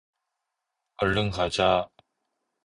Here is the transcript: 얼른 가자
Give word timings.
얼른 0.97 1.29
가자 1.29 1.87